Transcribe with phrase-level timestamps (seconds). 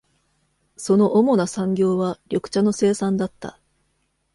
[0.77, 3.59] その主な産業は、緑茶の生産だった。